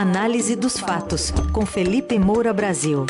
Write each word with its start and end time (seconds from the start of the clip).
Análise 0.00 0.56
dos 0.56 0.78
fatos, 0.78 1.30
com 1.52 1.66
Felipe 1.66 2.18
Moura 2.18 2.54
Brasil. 2.54 3.04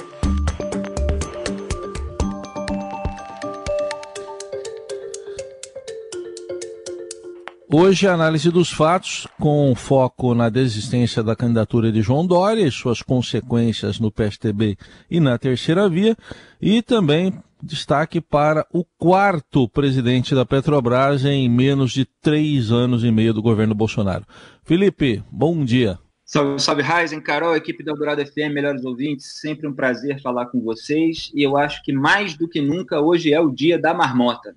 Hoje 7.73 8.09
a 8.09 8.15
análise 8.15 8.51
dos 8.51 8.73
fatos, 8.73 9.29
com 9.39 9.73
foco 9.77 10.35
na 10.35 10.49
desistência 10.49 11.23
da 11.23 11.37
candidatura 11.37 11.93
de 11.93 12.03
João 12.03 12.27
Dória 12.27 12.67
e 12.67 12.73
suas 12.73 13.03
consequências 13.03 14.01
no 14.01 14.11
PSTB 14.11 14.77
e 15.09 15.21
na 15.21 15.39
terceira 15.39 15.89
via, 15.89 16.17
e 16.61 16.83
também 16.83 17.33
destaque 17.63 18.21
para 18.21 18.67
o 18.73 18.85
quarto 18.99 19.69
presidente 19.69 20.35
da 20.35 20.45
Petrobras 20.45 21.25
em 21.25 21.49
menos 21.49 21.93
de 21.93 22.05
três 22.21 22.73
anos 22.73 23.05
e 23.05 23.13
meio 23.13 23.33
do 23.33 23.41
governo 23.41 23.77
Bolsonaro. 23.77 24.27
Felipe, 24.65 25.23
bom 25.31 25.65
dia. 25.65 25.97
Salve, 26.31 26.61
salve, 26.61 26.81
Ryzen, 26.81 27.21
Carol, 27.21 27.57
equipe 27.57 27.83
da 27.83 27.93
Dourado 27.93 28.25
FM, 28.25 28.55
melhores 28.55 28.85
ouvintes, 28.85 29.41
sempre 29.41 29.67
um 29.67 29.73
prazer 29.73 30.23
falar 30.23 30.47
com 30.47 30.61
vocês, 30.61 31.29
e 31.35 31.43
eu 31.43 31.57
acho 31.57 31.83
que 31.83 31.93
mais 31.93 32.37
do 32.37 32.47
que 32.47 32.61
nunca 32.61 33.01
hoje 33.01 33.33
é 33.33 33.41
o 33.41 33.51
dia 33.51 33.77
da 33.77 33.93
marmota. 33.93 34.55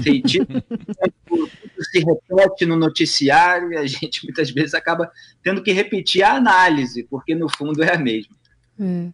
Feitiço 0.00 0.46
se 1.90 1.98
repete 1.98 2.64
no 2.64 2.76
noticiário 2.76 3.72
e 3.72 3.78
a 3.78 3.84
gente 3.84 4.24
muitas 4.24 4.52
vezes 4.52 4.74
acaba 4.74 5.10
tendo 5.42 5.60
que 5.60 5.72
repetir 5.72 6.22
a 6.22 6.36
análise, 6.36 7.02
porque 7.10 7.34
no 7.34 7.48
fundo 7.48 7.82
é 7.82 7.92
a 7.92 7.98
mesma. 7.98 8.36
É. 8.78 9.08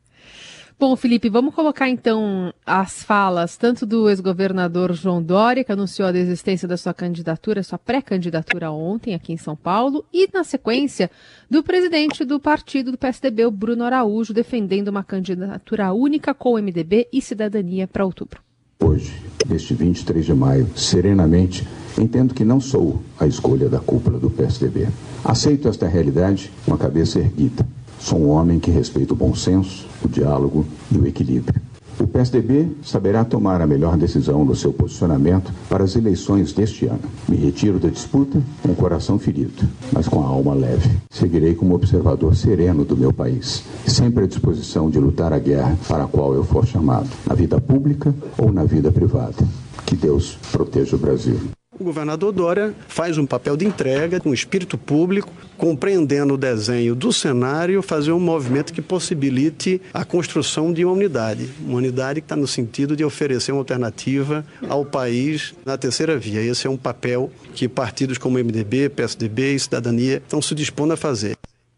Bom, 0.80 0.94
Felipe, 0.94 1.28
vamos 1.28 1.52
colocar 1.56 1.88
então 1.88 2.54
as 2.64 3.02
falas 3.02 3.56
tanto 3.56 3.84
do 3.84 4.08
ex-governador 4.08 4.92
João 4.92 5.20
Dória, 5.20 5.64
que 5.64 5.72
anunciou 5.72 6.06
a 6.06 6.12
desistência 6.12 6.68
da 6.68 6.76
sua 6.76 6.94
candidatura, 6.94 7.64
sua 7.64 7.80
pré-candidatura 7.80 8.70
ontem 8.70 9.12
aqui 9.12 9.32
em 9.32 9.36
São 9.36 9.56
Paulo, 9.56 10.04
e 10.12 10.28
na 10.32 10.44
sequência 10.44 11.10
do 11.50 11.64
presidente 11.64 12.24
do 12.24 12.38
partido 12.38 12.92
do 12.92 12.96
PSDB, 12.96 13.44
o 13.44 13.50
Bruno 13.50 13.82
Araújo, 13.82 14.32
defendendo 14.32 14.86
uma 14.86 15.02
candidatura 15.02 15.92
única 15.92 16.32
com 16.32 16.52
o 16.52 16.62
MDB 16.62 17.08
e 17.12 17.20
cidadania 17.20 17.88
para 17.88 18.04
outubro. 18.04 18.40
Hoje, 18.80 19.20
neste 19.48 19.74
23 19.74 20.26
de 20.26 20.32
maio, 20.32 20.68
serenamente, 20.76 21.66
entendo 21.98 22.32
que 22.32 22.44
não 22.44 22.60
sou 22.60 23.02
a 23.18 23.26
escolha 23.26 23.68
da 23.68 23.80
cúpula 23.80 24.20
do 24.20 24.30
PSDB. 24.30 24.86
Aceito 25.24 25.68
esta 25.68 25.88
realidade 25.88 26.52
com 26.64 26.72
a 26.72 26.78
cabeça 26.78 27.18
erguida. 27.18 27.66
Sou 28.00 28.18
um 28.18 28.28
homem 28.28 28.58
que 28.58 28.70
respeita 28.70 29.12
o 29.12 29.16
bom 29.16 29.34
senso, 29.34 29.86
o 30.04 30.08
diálogo 30.08 30.64
e 30.90 30.98
o 30.98 31.06
equilíbrio. 31.06 31.60
O 32.00 32.06
PSDB 32.06 32.68
saberá 32.82 33.24
tomar 33.24 33.60
a 33.60 33.66
melhor 33.66 33.96
decisão 33.96 34.44
no 34.44 34.54
seu 34.54 34.72
posicionamento 34.72 35.52
para 35.68 35.82
as 35.82 35.96
eleições 35.96 36.52
deste 36.52 36.86
ano. 36.86 37.00
Me 37.28 37.36
retiro 37.36 37.80
da 37.80 37.88
disputa 37.88 38.40
com 38.62 38.70
o 38.70 38.76
coração 38.76 39.18
ferido, 39.18 39.66
mas 39.92 40.06
com 40.06 40.22
a 40.22 40.26
alma 40.26 40.54
leve. 40.54 40.88
Seguirei 41.10 41.54
como 41.54 41.74
observador 41.74 42.36
sereno 42.36 42.84
do 42.84 42.96
meu 42.96 43.12
país, 43.12 43.64
sempre 43.86 44.24
à 44.24 44.26
disposição 44.28 44.88
de 44.88 45.00
lutar 45.00 45.32
a 45.32 45.38
guerra 45.40 45.76
para 45.88 46.04
a 46.04 46.08
qual 46.08 46.34
eu 46.34 46.44
for 46.44 46.64
chamado, 46.64 47.08
na 47.26 47.34
vida 47.34 47.60
pública 47.60 48.14
ou 48.38 48.52
na 48.52 48.62
vida 48.62 48.92
privada. 48.92 49.44
Que 49.84 49.96
Deus 49.96 50.38
proteja 50.52 50.94
o 50.94 50.98
Brasil. 50.98 51.57
O 51.78 51.84
governador 51.84 52.32
Dória 52.32 52.74
faz 52.88 53.18
um 53.18 53.24
papel 53.26 53.56
de 53.56 53.64
entrega 53.64 54.18
com 54.18 54.34
espírito 54.34 54.76
público, 54.76 55.32
compreendendo 55.56 56.34
o 56.34 56.36
desenho 56.36 56.92
do 56.92 57.12
cenário, 57.12 57.80
fazer 57.82 58.10
um 58.10 58.18
movimento 58.18 58.72
que 58.72 58.82
possibilite 58.82 59.80
a 59.94 60.04
construção 60.04 60.72
de 60.72 60.84
uma 60.84 60.94
unidade. 60.94 61.48
Uma 61.60 61.76
unidade 61.76 62.20
que 62.20 62.24
está 62.24 62.34
no 62.34 62.48
sentido 62.48 62.96
de 62.96 63.04
oferecer 63.04 63.52
uma 63.52 63.60
alternativa 63.60 64.44
ao 64.68 64.84
país 64.84 65.54
na 65.64 65.78
terceira 65.78 66.18
via. 66.18 66.40
Esse 66.40 66.66
é 66.66 66.70
um 66.70 66.76
papel 66.76 67.30
que 67.54 67.68
partidos 67.68 68.18
como 68.18 68.38
MDB, 68.38 68.88
PSDB 68.88 69.54
e 69.54 69.60
Cidadania 69.60 70.16
estão 70.16 70.42
se 70.42 70.56
dispondo 70.56 70.94
a 70.94 70.96
fazer. 70.96 71.36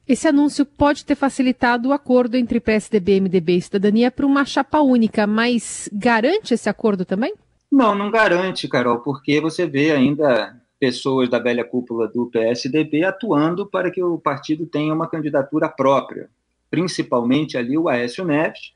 Esse 0.08 0.26
anúncio 0.26 0.64
pode 0.64 1.04
ter 1.04 1.14
facilitado 1.14 1.90
o 1.90 1.92
acordo 1.92 2.36
entre 2.38 2.58
PSDB, 2.58 3.20
MDB 3.20 3.56
e 3.56 3.62
Cidadania 3.62 4.10
para 4.10 4.26
uma 4.26 4.46
chapa 4.46 4.80
única, 4.80 5.26
mas 5.26 5.90
garante 5.92 6.54
esse 6.54 6.70
acordo 6.70 7.04
também? 7.04 7.34
Não, 7.70 7.94
não 7.94 8.10
garante, 8.10 8.66
Carol, 8.68 8.98
porque 9.00 9.40
você 9.40 9.66
vê 9.66 9.92
ainda 9.92 10.60
pessoas 10.78 11.28
da 11.28 11.38
velha 11.38 11.64
cúpula 11.64 12.08
do 12.08 12.26
PSDB 12.26 13.04
atuando 13.04 13.66
para 13.66 13.90
que 13.90 14.02
o 14.02 14.18
partido 14.18 14.66
tenha 14.66 14.94
uma 14.94 15.06
candidatura 15.06 15.68
própria, 15.68 16.28
principalmente 16.70 17.56
ali 17.56 17.76
o 17.76 17.88
Aécio 17.88 18.24
Neves, 18.24 18.72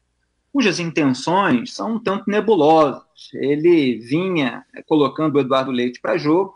cujas 0.53 0.78
intenções 0.78 1.75
são 1.75 1.94
um 1.94 1.99
tanto 1.99 2.31
nebulosas. 2.31 3.03
Ele 3.33 3.97
vinha 3.97 4.65
colocando 4.87 5.34
o 5.34 5.41
Eduardo 5.41 5.72
Leite 5.72 6.00
para 6.00 6.16
jogo, 6.16 6.54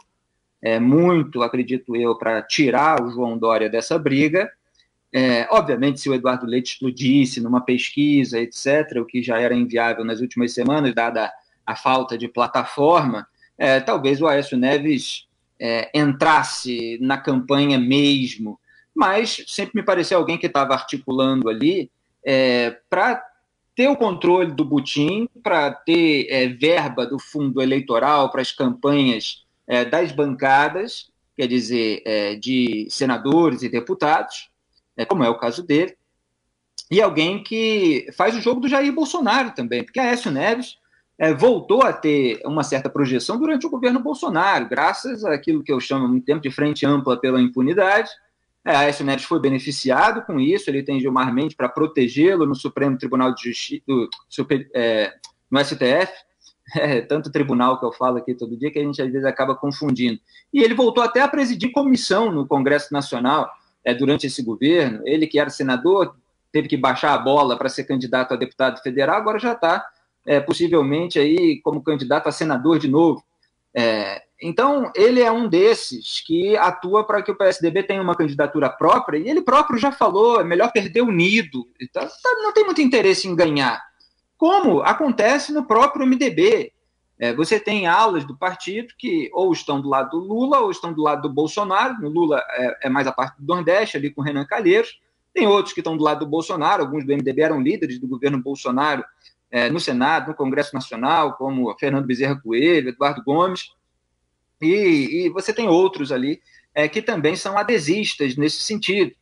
é, 0.60 0.78
muito, 0.78 1.42
acredito 1.42 1.96
eu, 1.96 2.16
para 2.16 2.42
tirar 2.42 3.02
o 3.02 3.10
João 3.10 3.38
Dória 3.38 3.68
dessa 3.68 3.98
briga. 3.98 4.50
É, 5.12 5.48
obviamente, 5.50 6.00
se 6.00 6.10
o 6.10 6.14
Eduardo 6.14 6.46
Leite 6.46 6.72
explodisse 6.72 7.40
numa 7.40 7.60
pesquisa, 7.60 8.38
etc., 8.38 8.98
o 9.00 9.06
que 9.06 9.22
já 9.22 9.40
era 9.40 9.54
inviável 9.54 10.04
nas 10.04 10.20
últimas 10.20 10.52
semanas, 10.52 10.94
dada 10.94 11.24
a 11.24 11.32
falta 11.76 12.16
de 12.16 12.28
plataforma, 12.28 13.26
é, 13.56 13.80
talvez 13.80 14.20
o 14.20 14.26
Aécio 14.26 14.56
Neves 14.56 15.26
é, 15.60 15.90
entrasse 15.94 16.98
na 17.00 17.18
campanha 17.18 17.78
mesmo, 17.78 18.58
mas 18.94 19.44
sempre 19.46 19.80
me 19.80 19.82
pareceu 19.82 20.18
alguém 20.18 20.38
que 20.38 20.46
estava 20.46 20.74
articulando 20.74 21.48
ali 21.48 21.90
é, 22.24 22.78
para 22.88 23.22
ter 23.74 23.88
o 23.88 23.96
controle 23.96 24.52
do 24.52 24.64
butim, 24.64 25.28
para 25.42 25.70
ter 25.72 26.26
é, 26.28 26.48
verba 26.48 27.06
do 27.06 27.18
fundo 27.18 27.62
eleitoral 27.62 28.30
para 28.30 28.42
as 28.42 28.50
campanhas 28.50 29.44
é, 29.66 29.84
das 29.84 30.10
bancadas, 30.10 31.10
quer 31.36 31.46
dizer, 31.46 32.02
é, 32.04 32.34
de 32.34 32.88
senadores 32.90 33.62
e 33.62 33.68
deputados, 33.68 34.50
como 35.06 35.22
é 35.22 35.28
o 35.28 35.38
caso 35.38 35.62
dele, 35.62 35.96
e 36.90 37.00
alguém 37.00 37.40
que 37.40 38.08
faz 38.16 38.34
o 38.34 38.40
jogo 38.40 38.60
do 38.60 38.68
Jair 38.68 38.92
Bolsonaro 38.92 39.52
também, 39.52 39.84
porque 39.84 40.00
Aécio 40.00 40.32
Neves 40.32 40.76
é, 41.18 41.34
voltou 41.34 41.82
a 41.82 41.92
ter 41.92 42.40
uma 42.44 42.62
certa 42.62 42.88
projeção 42.88 43.38
durante 43.38 43.66
o 43.66 43.70
governo 43.70 43.98
Bolsonaro, 43.98 44.68
graças 44.68 45.24
àquilo 45.24 45.64
que 45.64 45.72
eu 45.72 45.80
chamo 45.80 46.06
muito 46.06 46.24
tempo 46.24 46.40
de 46.40 46.50
frente 46.50 46.86
ampla 46.86 47.20
pela 47.20 47.40
impunidade. 47.40 48.08
É, 48.64 48.74
a 48.74 48.80
Aécio 48.80 49.04
Neves 49.04 49.24
foi 49.24 49.40
beneficiado 49.40 50.22
com 50.22 50.38
isso, 50.38 50.70
ele 50.70 50.82
tem 50.82 51.00
Gilmar 51.00 51.34
Mendes 51.34 51.56
para 51.56 51.68
protegê-lo 51.68 52.46
no 52.46 52.54
Supremo 52.54 52.96
Tribunal 52.96 53.34
de 53.34 53.44
Justiça, 53.44 53.82
é, 54.74 55.12
no 55.50 55.58
STF, 55.64 56.12
é, 56.76 57.00
tanto 57.00 57.32
tribunal 57.32 57.80
que 57.80 57.84
eu 57.84 57.92
falo 57.92 58.18
aqui 58.18 58.34
todo 58.34 58.56
dia 58.56 58.70
que 58.70 58.78
a 58.78 58.82
gente 58.82 59.02
às 59.02 59.10
vezes 59.10 59.26
acaba 59.26 59.56
confundindo. 59.56 60.20
E 60.52 60.62
ele 60.62 60.74
voltou 60.74 61.02
até 61.02 61.20
a 61.20 61.28
presidir 61.28 61.72
comissão 61.72 62.30
no 62.30 62.46
Congresso 62.46 62.92
Nacional 62.92 63.50
é, 63.84 63.92
durante 63.92 64.26
esse 64.26 64.42
governo. 64.42 65.00
Ele, 65.04 65.26
que 65.26 65.40
era 65.40 65.50
senador, 65.50 66.14
teve 66.52 66.68
que 66.68 66.76
baixar 66.76 67.14
a 67.14 67.18
bola 67.18 67.56
para 67.56 67.68
ser 67.68 67.84
candidato 67.84 68.34
a 68.34 68.36
deputado 68.36 68.80
federal, 68.82 69.16
agora 69.16 69.38
já 69.38 69.52
está 69.52 69.84
é, 70.28 70.38
possivelmente 70.40 71.18
aí 71.18 71.58
como 71.62 71.82
candidato 71.82 72.28
a 72.28 72.32
senador 72.32 72.78
de 72.78 72.86
novo. 72.86 73.24
É, 73.74 74.22
então, 74.42 74.92
ele 74.94 75.22
é 75.22 75.32
um 75.32 75.48
desses 75.48 76.20
que 76.20 76.54
atua 76.58 77.02
para 77.02 77.22
que 77.22 77.30
o 77.30 77.34
PSDB 77.34 77.82
tenha 77.82 78.02
uma 78.02 78.14
candidatura 78.14 78.68
própria, 78.68 79.18
e 79.18 79.28
ele 79.28 79.40
próprio 79.40 79.78
já 79.78 79.90
falou, 79.90 80.38
é 80.38 80.44
melhor 80.44 80.70
perder 80.70 81.00
unido, 81.00 81.66
então, 81.80 82.06
não 82.42 82.52
tem 82.52 82.64
muito 82.64 82.82
interesse 82.82 83.26
em 83.26 83.34
ganhar. 83.34 83.82
Como 84.36 84.82
acontece 84.82 85.50
no 85.52 85.64
próprio 85.64 86.06
MDB. 86.06 86.72
É, 87.20 87.34
você 87.34 87.58
tem 87.58 87.88
alas 87.88 88.24
do 88.24 88.36
partido 88.36 88.94
que 88.96 89.28
ou 89.32 89.50
estão 89.52 89.80
do 89.80 89.88
lado 89.88 90.10
do 90.10 90.18
Lula 90.18 90.60
ou 90.60 90.70
estão 90.70 90.92
do 90.92 91.02
lado 91.02 91.22
do 91.22 91.34
Bolsonaro. 91.34 92.00
No 92.00 92.08
Lula 92.08 92.40
é, 92.50 92.86
é 92.86 92.88
mais 92.88 93.08
a 93.08 93.12
parte 93.12 93.34
do 93.40 93.54
Nordeste, 93.56 93.96
ali 93.96 94.08
com 94.08 94.22
Renan 94.22 94.44
Calheiros. 94.44 95.00
Tem 95.34 95.44
outros 95.44 95.74
que 95.74 95.80
estão 95.80 95.96
do 95.96 96.04
lado 96.04 96.20
do 96.20 96.30
Bolsonaro, 96.30 96.84
alguns 96.84 97.04
do 97.04 97.12
MDB 97.12 97.42
eram 97.42 97.60
líderes 97.60 97.98
do 97.98 98.06
governo 98.06 98.40
Bolsonaro 98.40 99.04
é, 99.50 99.70
no 99.70 99.80
Senado, 99.80 100.28
no 100.28 100.34
Congresso 100.34 100.74
Nacional, 100.74 101.34
como 101.36 101.74
Fernando 101.78 102.06
Bezerra 102.06 102.40
Coelho, 102.40 102.90
Eduardo 102.90 103.22
Gomes, 103.22 103.72
e, 104.60 105.26
e 105.26 105.28
você 105.30 105.52
tem 105.52 105.68
outros 105.68 106.10
ali 106.12 106.40
é, 106.74 106.88
que 106.88 107.00
também 107.00 107.36
são 107.36 107.56
adesistas 107.56 108.36
nesse 108.36 108.60
sentido. 108.62 109.12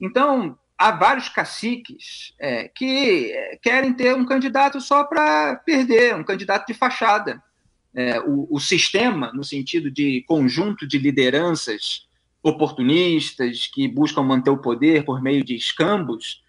Então, 0.00 0.58
há 0.76 0.92
vários 0.92 1.28
caciques 1.28 2.32
é, 2.38 2.68
que 2.68 3.32
é, 3.32 3.56
querem 3.56 3.92
ter 3.92 4.14
um 4.14 4.24
candidato 4.24 4.80
só 4.80 5.04
para 5.04 5.56
perder, 5.56 6.14
um 6.14 6.24
candidato 6.24 6.66
de 6.66 6.74
fachada. 6.74 7.42
É, 7.94 8.20
o, 8.20 8.46
o, 8.50 8.60
sistema, 8.60 9.32
no 9.32 9.42
sentido 9.42 9.90
de 9.90 10.22
conjunto 10.28 10.86
de 10.86 10.98
lideranças 10.98 12.06
oportunistas 12.42 13.66
que 13.66 13.88
buscam 13.88 14.22
manter 14.22 14.50
o 14.50 14.58
poder 14.58 15.04
por 15.04 15.20
meio 15.20 15.42
de 15.42 15.56
escambos, 15.56 16.44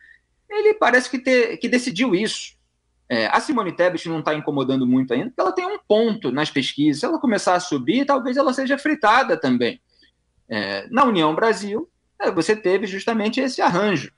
ele 0.50 0.74
parece 0.76 1.10
que, 1.10 1.18
ter, 1.18 1.58
que 1.58 1.68
decidiu 1.68 2.14
isso. 2.14 2.59
É, 3.10 3.26
a 3.28 3.40
Simone 3.40 3.72
Tebet 3.72 4.08
não 4.08 4.20
está 4.20 4.36
incomodando 4.36 4.86
muito 4.86 5.14
ainda, 5.14 5.30
porque 5.30 5.42
ela 5.42 5.52
tem 5.52 5.66
um 5.66 5.80
ponto 5.80 6.32
nas 6.32 6.52
pesquisas. 6.52 7.00
Se 7.00 7.06
ela 7.06 7.20
começar 7.20 7.56
a 7.56 7.60
subir, 7.60 8.06
talvez 8.06 8.38
ela 8.38 8.54
seja 8.54 8.78
fritada 8.78 9.36
também. 9.36 9.82
É, 10.48 10.88
na 10.90 11.04
União 11.06 11.34
Brasil, 11.34 11.90
é, 12.20 12.32
você 12.32 12.56
teve 12.56 12.86
justamente 12.86 13.40
esse 13.40 13.62
arranjo. 13.62 14.12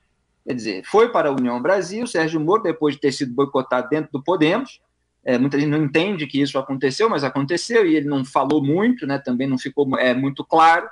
Quer 0.46 0.54
dizer, 0.54 0.84
foi 0.86 1.10
para 1.10 1.30
a 1.30 1.32
União 1.32 1.62
Brasil, 1.62 2.06
Sérgio 2.06 2.40
Moro, 2.40 2.64
depois 2.64 2.96
de 2.96 3.02
ter 3.02 3.12
sido 3.12 3.34
boicotado 3.34 3.88
dentro 3.90 4.12
do 4.12 4.24
Podemos, 4.24 4.82
é, 5.24 5.38
muita 5.38 5.60
gente 5.60 5.70
não 5.70 5.84
entende 5.84 6.26
que 6.26 6.42
isso 6.42 6.58
aconteceu, 6.58 7.08
mas 7.08 7.24
aconteceu, 7.24 7.86
e 7.86 7.96
ele 7.96 8.08
não 8.08 8.26
falou 8.26 8.64
muito, 8.64 9.06
né, 9.06 9.20
também 9.20 9.48
não 9.48 9.58
ficou 9.58 9.88
é, 10.00 10.16
muito 10.16 10.44
claro. 10.44 10.90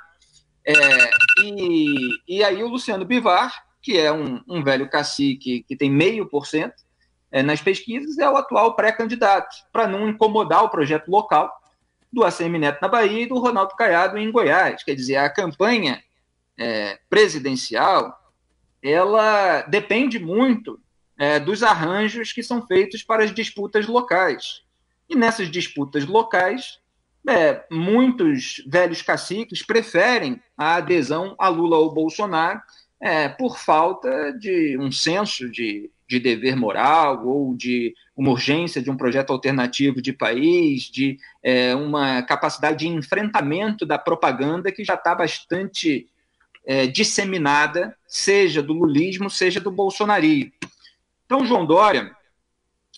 É, 0.63 0.73
e, 1.43 2.09
e 2.27 2.43
aí 2.43 2.63
o 2.63 2.67
Luciano 2.67 3.03
Bivar 3.03 3.51
que 3.81 3.97
é 3.97 4.11
um, 4.11 4.41
um 4.47 4.63
velho 4.63 4.89
cacique 4.89 5.63
que 5.67 5.75
tem 5.75 5.89
meio 5.89 6.27
por 6.27 6.45
cento 6.45 6.75
é, 7.31 7.43
nas 7.43 7.61
pesquisas, 7.61 8.17
é 8.17 8.29
o 8.29 8.37
atual 8.37 8.75
pré-candidato, 8.75 9.55
para 9.71 9.87
não 9.87 10.09
incomodar 10.09 10.63
o 10.63 10.69
projeto 10.69 11.09
local 11.09 11.51
do 12.11 12.23
ACM 12.23 12.57
Neto 12.57 12.81
na 12.81 12.87
Bahia 12.87 13.23
e 13.23 13.27
do 13.27 13.37
Ronaldo 13.37 13.75
Caiado 13.75 14.17
em 14.17 14.31
Goiás. 14.31 14.83
Quer 14.83 14.95
dizer, 14.95 15.17
a 15.17 15.29
campanha 15.29 16.03
é, 16.57 16.99
presidencial 17.09 18.17
ela 18.81 19.61
depende 19.63 20.17
muito 20.19 20.79
é, 21.17 21.39
dos 21.39 21.63
arranjos 21.63 22.31
que 22.31 22.41
são 22.41 22.65
feitos 22.65 23.03
para 23.03 23.23
as 23.23 23.33
disputas 23.33 23.87
locais. 23.87 24.63
E 25.07 25.15
nessas 25.15 25.51
disputas 25.51 26.05
locais, 26.05 26.79
é, 27.27 27.65
muitos 27.69 28.63
velhos 28.65 29.01
caciques 29.01 29.61
preferem 29.61 30.41
a 30.57 30.75
adesão 30.75 31.35
a 31.37 31.49
Lula 31.49 31.77
ou 31.77 31.93
Bolsonaro 31.93 32.61
é, 33.01 33.27
por 33.27 33.57
falta 33.57 34.33
de 34.33 34.77
um 34.79 34.91
senso 34.91 35.49
de, 35.49 35.91
de 36.09 36.19
dever 36.19 36.55
moral 36.55 37.27
ou 37.27 37.55
de 37.55 37.93
uma 38.17 38.31
urgência 38.31 38.81
de 38.81 38.89
um 38.89 38.97
projeto 38.97 39.31
alternativo 39.31 40.01
de 40.01 40.11
país, 40.11 40.89
de 40.89 41.19
é, 41.43 41.75
uma 41.75 42.23
capacidade 42.23 42.79
de 42.79 42.87
enfrentamento 42.87 43.85
da 43.85 43.99
propaganda 43.99 44.71
que 44.71 44.83
já 44.83 44.95
está 44.95 45.13
bastante 45.13 46.07
é, 46.65 46.87
disseminada, 46.87 47.95
seja 48.07 48.63
do 48.63 48.73
lulismo, 48.73 49.29
seja 49.29 49.59
do 49.59 49.69
bolsonarismo. 49.69 50.51
Então, 51.25 51.45
João 51.45 51.63
Dória 51.63 52.11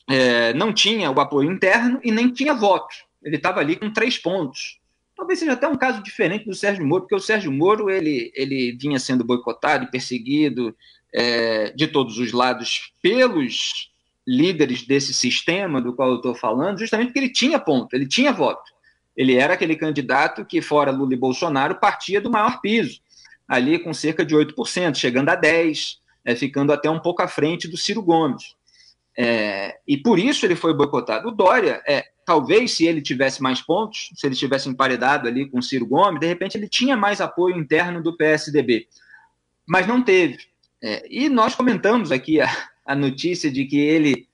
é, 0.10 0.54
não 0.54 0.74
tinha 0.74 1.12
o 1.12 1.19
apoio 1.19 1.52
interno 1.52 2.00
e 2.02 2.12
nem 2.12 2.31
tinha 2.31 2.54
voto. 2.54 2.96
Ele 3.22 3.36
estava 3.36 3.60
ali 3.60 3.75
com 3.75 3.92
três 3.92 4.18
pontos. 4.18 4.80
Talvez 5.21 5.38
seja 5.38 5.53
até 5.53 5.68
um 5.68 5.75
caso 5.75 6.01
diferente 6.01 6.45
do 6.45 6.56
Sérgio 6.56 6.83
Moro, 6.83 7.03
porque 7.03 7.13
o 7.13 7.19
Sérgio 7.19 7.51
Moro 7.51 7.91
ele, 7.91 8.31
ele 8.33 8.71
vinha 8.71 8.97
sendo 8.97 9.23
boicotado 9.23 9.83
e 9.83 9.91
perseguido 9.91 10.75
é, 11.13 11.69
de 11.73 11.85
todos 11.85 12.18
os 12.18 12.31
lados 12.31 12.91
pelos 13.03 13.91
líderes 14.25 14.81
desse 14.81 15.13
sistema 15.13 15.79
do 15.79 15.94
qual 15.94 16.09
eu 16.09 16.15
estou 16.15 16.33
falando, 16.33 16.79
justamente 16.79 17.09
porque 17.09 17.19
ele 17.19 17.29
tinha 17.29 17.59
ponto, 17.59 17.95
ele 17.95 18.07
tinha 18.07 18.33
voto. 18.33 18.63
Ele 19.15 19.35
era 19.35 19.53
aquele 19.53 19.75
candidato 19.75 20.44
que, 20.44 20.59
fora 20.59 20.89
Lula 20.89 21.13
e 21.13 21.18
Bolsonaro, 21.18 21.75
partia 21.75 22.19
do 22.19 22.31
maior 22.31 22.59
piso, 22.59 23.00
ali 23.47 23.77
com 23.77 23.94
cerca 23.94 24.25
de 24.25 24.35
8%, 24.35 24.95
chegando 24.95 25.29
a 25.29 25.39
10%, 25.39 25.97
é, 26.25 26.35
ficando 26.35 26.74
até 26.74 26.89
um 26.89 27.00
pouco 27.00 27.21
à 27.21 27.27
frente 27.27 27.67
do 27.67 27.77
Ciro 27.77 28.01
Gomes. 28.01 28.56
É, 29.18 29.78
e 29.88 29.98
por 29.98 30.18
isso 30.18 30.46
ele 30.46 30.56
foi 30.56 30.74
boicotado. 30.74 31.28
O 31.28 31.31
Dória, 31.31 31.81
é, 31.88 32.06
talvez 32.25 32.72
se 32.74 32.86
ele 32.86 33.02
tivesse 33.02 33.42
mais 33.42 33.62
pontos, 33.62 34.10
se 34.16 34.25
ele 34.25 34.36
tivesse 34.36 34.69
emparedado 34.69 35.28
ali 35.28 35.50
com 35.50 35.60
o 35.60 35.63
Ciro 35.63 35.86
Gomes, 35.86 36.19
de 36.19 36.28
repente 36.28 36.58
ele 36.58 36.69
tinha 36.69 36.96
mais 36.96 37.19
apoio 37.19 37.58
interno 37.58 38.02
do 38.02 38.16
PSDB. 38.16 38.88
Mas 39.68 39.86
não 39.88 40.02
teve. 40.02 40.38
É, 40.81 41.06
e 41.10 41.30
nós 41.30 41.56
comentamos 41.56 42.12
aqui 42.12 42.42
a, 42.42 42.50
a 42.86 42.96
notícia 42.96 43.52
de 43.52 43.66
que 43.66 43.80
ele 43.80 44.28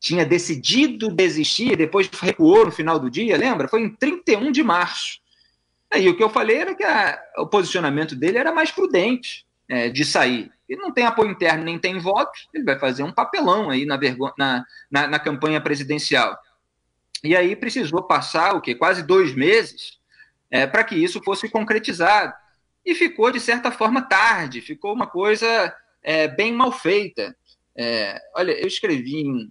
tinha 0.00 0.26
decidido 0.26 1.08
desistir, 1.08 1.76
depois 1.76 2.10
recuou 2.12 2.66
no 2.66 2.72
final 2.72 2.98
do 2.98 3.10
dia, 3.10 3.38
lembra? 3.38 3.68
Foi 3.68 3.80
em 3.80 3.88
31 3.88 4.52
de 4.52 4.62
março. 4.62 5.18
E 5.96 6.08
o 6.08 6.16
que 6.16 6.22
eu 6.22 6.28
falei 6.28 6.58
era 6.58 6.74
que 6.74 6.84
a, 6.84 7.18
o 7.38 7.46
posicionamento 7.46 8.14
dele 8.14 8.36
era 8.36 8.52
mais 8.52 8.70
prudente 8.70 9.46
é, 9.68 9.88
de 9.88 10.04
sair. 10.04 10.50
Ele 10.68 10.80
não 10.80 10.92
tem 10.92 11.04
apoio 11.04 11.30
interno 11.30 11.64
nem 11.64 11.78
tem 11.78 11.98
votos, 11.98 12.48
ele 12.52 12.64
vai 12.64 12.78
fazer 12.78 13.02
um 13.02 13.12
papelão 13.12 13.70
aí 13.70 13.84
na, 13.84 13.98
na, 14.38 14.64
na, 14.90 15.06
na 15.06 15.18
campanha 15.18 15.60
presidencial. 15.60 16.36
E 17.22 17.34
aí 17.34 17.56
precisou 17.56 18.02
passar 18.02 18.54
o 18.54 18.60
quê? 18.60 18.74
Quase 18.74 19.02
dois 19.02 19.34
meses 19.34 19.98
é, 20.50 20.66
para 20.66 20.84
que 20.84 20.94
isso 20.94 21.22
fosse 21.22 21.48
concretizado. 21.48 22.32
E 22.84 22.94
ficou, 22.94 23.30
de 23.30 23.40
certa 23.40 23.70
forma, 23.70 24.02
tarde, 24.02 24.60
ficou 24.60 24.92
uma 24.92 25.06
coisa 25.06 25.74
é, 26.02 26.28
bem 26.28 26.52
mal 26.52 26.70
feita. 26.70 27.34
É, 27.76 28.20
olha, 28.36 28.52
eu 28.52 28.66
escrevi 28.66 29.22
em 29.22 29.50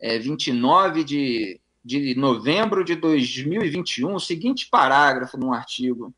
é, 0.00 0.18
29 0.18 1.04
de, 1.04 1.60
de 1.84 2.14
novembro 2.14 2.82
de 2.82 2.96
2021 2.96 4.14
o 4.14 4.20
seguinte 4.20 4.68
parágrafo 4.70 5.36
num 5.36 5.52
artigo. 5.52 6.12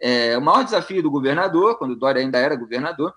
É, 0.00 0.36
o 0.36 0.40
maior 0.40 0.64
desafio 0.64 1.02
do 1.02 1.10
governador, 1.10 1.78
quando 1.78 1.94
Dória 1.94 2.20
ainda 2.20 2.38
era 2.38 2.56
governador, 2.56 3.14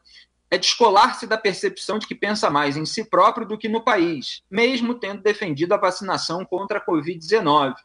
é 0.56 0.58
descolar-se 0.58 1.28
da 1.28 1.38
percepção 1.38 2.00
de 2.00 2.08
que 2.08 2.16
pensa 2.16 2.50
mais 2.50 2.78
em 2.78 2.86
si 2.86 3.04
próprio 3.04 3.46
do 3.46 3.58
que 3.58 3.68
no 3.68 3.84
país, 3.84 4.42
mesmo 4.50 4.96
tendo 4.96 5.22
defendido 5.22 5.74
a 5.74 5.78
vacinação 5.78 6.46
contra 6.46 6.80
a 6.80 6.86
Covid-19. 6.86 7.76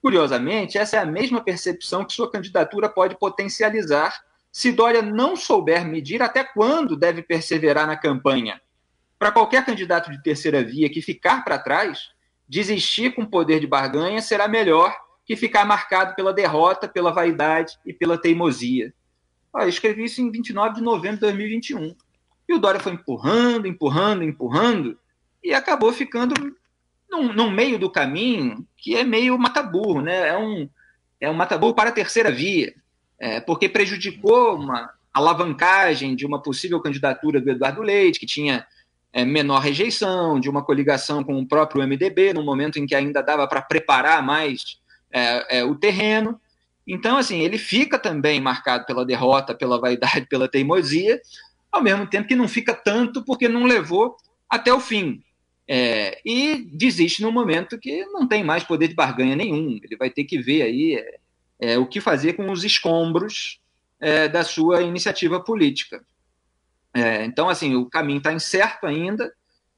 Curiosamente, 0.00 0.78
essa 0.78 0.96
é 0.96 1.00
a 1.00 1.06
mesma 1.06 1.42
percepção 1.42 2.04
que 2.04 2.12
sua 2.12 2.30
candidatura 2.30 2.88
pode 2.88 3.18
potencializar 3.18 4.24
se 4.50 4.70
Dória 4.70 5.00
não 5.00 5.34
souber 5.34 5.84
medir 5.84 6.22
até 6.22 6.44
quando 6.44 6.96
deve 6.96 7.22
perseverar 7.22 7.86
na 7.86 7.96
campanha. 7.96 8.60
Para 9.18 9.32
qualquer 9.32 9.64
candidato 9.64 10.10
de 10.10 10.22
terceira 10.22 10.62
via 10.62 10.90
que 10.90 11.00
ficar 11.00 11.42
para 11.42 11.58
trás, 11.58 12.10
desistir 12.48 13.14
com 13.14 13.24
poder 13.24 13.60
de 13.60 13.66
barganha 13.66 14.20
será 14.20 14.46
melhor 14.46 14.94
que 15.24 15.36
ficar 15.36 15.64
marcado 15.64 16.14
pela 16.14 16.32
derrota, 16.32 16.86
pela 16.86 17.12
vaidade 17.12 17.78
e 17.86 17.92
pela 17.92 18.18
teimosia. 18.18 18.92
eu 19.54 19.68
escrevi 19.68 20.04
isso 20.04 20.20
em 20.20 20.30
29 20.30 20.74
de 20.74 20.82
novembro 20.82 21.16
de 21.16 21.20
2021. 21.20 21.96
E 22.52 22.54
o 22.54 22.58
Dória 22.58 22.80
foi 22.80 22.92
empurrando, 22.92 23.66
empurrando, 23.66 24.22
empurrando, 24.22 24.98
e 25.42 25.52
acabou 25.54 25.92
ficando 25.92 26.34
num, 27.10 27.32
num 27.32 27.50
meio 27.50 27.78
do 27.78 27.90
caminho 27.90 28.66
que 28.76 28.94
é 28.94 29.04
meio 29.04 29.38
mataburro, 29.38 30.00
né? 30.00 30.28
É 30.28 30.38
um, 30.38 30.68
é 31.20 31.30
um 31.30 31.34
mataburro 31.34 31.74
para 31.74 31.90
a 31.90 31.92
terceira 31.92 32.30
via 32.30 32.74
é, 33.22 33.40
porque 33.40 33.68
prejudicou 33.68 34.56
uma 34.56 34.90
alavancagem 35.14 36.16
de 36.16 36.26
uma 36.26 36.42
possível 36.42 36.80
candidatura 36.80 37.40
do 37.40 37.48
Eduardo 37.48 37.80
Leite, 37.80 38.18
que 38.18 38.26
tinha 38.26 38.66
é, 39.12 39.24
menor 39.24 39.60
rejeição, 39.60 40.40
de 40.40 40.50
uma 40.50 40.64
coligação 40.64 41.22
com 41.22 41.38
o 41.38 41.46
próprio 41.46 41.86
MDB, 41.86 42.32
no 42.32 42.42
momento 42.42 42.80
em 42.80 42.86
que 42.86 42.96
ainda 42.96 43.22
dava 43.22 43.46
para 43.46 43.62
preparar 43.62 44.24
mais 44.24 44.80
é, 45.12 45.58
é, 45.58 45.64
o 45.64 45.76
terreno. 45.76 46.40
Então, 46.84 47.16
assim, 47.16 47.38
ele 47.38 47.58
fica 47.58 47.96
também 47.96 48.40
marcado 48.40 48.86
pela 48.86 49.06
derrota, 49.06 49.54
pela 49.54 49.80
vaidade, 49.80 50.26
pela 50.26 50.48
teimosia, 50.48 51.20
ao 51.72 51.82
mesmo 51.82 52.06
tempo 52.06 52.28
que 52.28 52.36
não 52.36 52.46
fica 52.46 52.74
tanto 52.74 53.24
porque 53.24 53.48
não 53.48 53.64
levou 53.64 54.16
até 54.48 54.72
o 54.72 54.78
fim. 54.78 55.22
É, 55.66 56.20
e 56.24 56.68
desiste 56.70 57.22
no 57.22 57.32
momento 57.32 57.78
que 57.78 58.04
não 58.06 58.28
tem 58.28 58.44
mais 58.44 58.62
poder 58.62 58.88
de 58.88 58.94
barganha 58.94 59.34
nenhum. 59.34 59.80
Ele 59.82 59.96
vai 59.96 60.10
ter 60.10 60.24
que 60.24 60.38
ver 60.38 60.62
aí 60.62 60.96
é, 60.96 61.18
é, 61.58 61.78
o 61.78 61.86
que 61.86 62.00
fazer 62.00 62.34
com 62.34 62.50
os 62.50 62.62
escombros 62.62 63.58
é, 63.98 64.28
da 64.28 64.44
sua 64.44 64.82
iniciativa 64.82 65.40
política. 65.40 66.04
É, 66.94 67.24
então, 67.24 67.48
assim, 67.48 67.74
o 67.74 67.86
caminho 67.86 68.18
está 68.18 68.32
incerto 68.32 68.86
ainda 68.86 69.32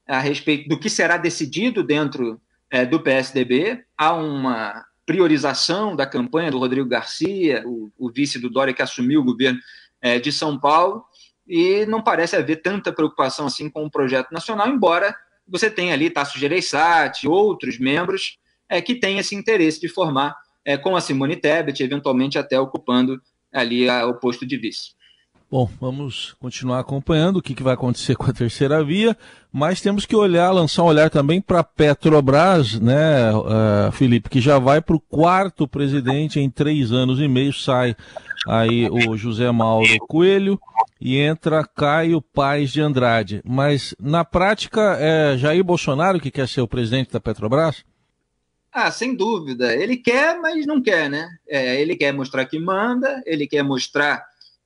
a 0.05 0.19
respeito 0.19 0.67
do 0.67 0.77
que 0.77 0.89
será 0.89 1.15
decidido 1.15 1.81
dentro 1.81 2.41
é, 2.69 2.85
do 2.85 2.99
PSDB. 2.99 3.85
Há 3.97 4.13
uma 4.13 4.83
priorização 5.05 5.95
da 5.95 6.05
campanha 6.05 6.51
do 6.51 6.57
Rodrigo 6.57 6.89
Garcia, 6.89 7.63
o, 7.65 7.91
o 7.97 8.11
vice 8.11 8.39
do 8.39 8.49
Dória 8.49 8.73
que 8.73 8.81
assumiu 8.81 9.21
o 9.21 9.25
governo 9.25 9.59
de 10.21 10.31
São 10.31 10.59
Paulo, 10.59 11.03
e 11.47 11.85
não 11.85 12.01
parece 12.01 12.35
haver 12.35 12.61
tanta 12.61 12.91
preocupação 12.91 13.47
assim 13.47 13.69
com 13.69 13.85
o 13.85 13.91
projeto 13.91 14.31
nacional, 14.31 14.67
embora 14.67 15.15
você 15.47 15.69
tenha 15.69 15.93
ali 15.93 16.09
Tasso 16.09 16.39
Gereissati, 16.39 17.27
outros 17.27 17.77
membros 17.77 18.37
é, 18.67 18.81
que 18.81 18.95
têm 18.95 19.19
esse 19.19 19.35
interesse 19.35 19.79
de 19.79 19.87
formar 19.87 20.35
é, 20.63 20.75
com 20.77 20.95
a 20.95 21.01
Simone 21.01 21.35
Tebet, 21.35 21.83
eventualmente 21.83 22.37
até 22.37 22.59
ocupando 22.59 23.21
ali 23.53 23.87
a, 23.87 24.07
o 24.07 24.15
posto 24.15 24.45
de 24.45 24.57
vice. 24.57 24.95
Bom, 25.49 25.69
vamos 25.79 26.35
continuar 26.39 26.79
acompanhando 26.79 27.37
o 27.37 27.41
que, 27.41 27.53
que, 27.53 27.61
vai 27.61 27.75
acontecer 27.75 28.15
com 28.17 28.29
a 28.29 28.33
terceira 28.33 28.83
via, 28.83 29.15
mas 29.53 29.79
temos 29.79 30.05
que 30.05 30.15
olhar, 30.15 30.51
lançar 30.51 30.83
um 30.83 30.87
olhar 30.87 31.09
também 31.09 31.39
para 31.39 31.63
Petrobras, 31.63 32.79
né, 32.79 33.31
uh, 33.31 33.91
Felipe, 33.91 34.29
que 34.29 34.41
já 34.41 34.57
vai 34.57 34.81
para 34.81 34.95
o 34.95 34.99
quarto 34.99 35.67
presidente 35.67 36.39
em 36.39 36.49
três 36.49 36.91
anos 36.91 37.19
e 37.19 37.27
meio, 37.27 37.53
sai 37.53 37.95
aí 38.47 38.89
o 38.89 39.15
José 39.15 39.49
Mauro 39.51 39.87
Coelho 40.07 40.59
e 41.05 41.19
entra 41.19 41.63
Caio 41.63 42.19
Paz 42.19 42.71
de 42.71 42.81
Andrade. 42.81 43.39
Mas 43.45 43.93
na 43.99 44.25
prática 44.25 44.97
é 44.99 45.37
Jair 45.37 45.63
Bolsonaro 45.63 46.19
que 46.19 46.31
quer 46.31 46.47
ser 46.47 46.61
o 46.61 46.67
presidente 46.67 47.11
da 47.11 47.19
Petrobras? 47.19 47.85
Ah, 48.73 48.89
sem 48.89 49.15
dúvida. 49.15 49.71
Ele 49.75 49.97
quer, 49.97 50.41
mas 50.41 50.65
não 50.65 50.81
quer, 50.81 51.07
né? 51.07 51.29
É, 51.47 51.79
ele 51.79 51.95
quer 51.95 52.11
mostrar 52.11 52.43
que 52.47 52.57
manda, 52.57 53.21
ele 53.23 53.45
quer 53.45 53.61
mostrar, 53.61 54.25